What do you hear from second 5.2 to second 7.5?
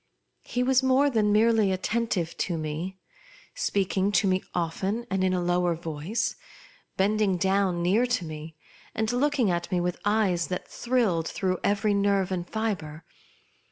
in a lower voice, bending